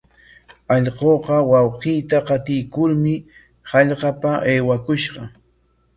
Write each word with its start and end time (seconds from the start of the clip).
Allquuqa 0.75 1.35
wawqiita 1.51 2.17
qatikurmi 2.27 3.13
hallqapa 3.71 4.31
aywakushqa. 4.49 5.23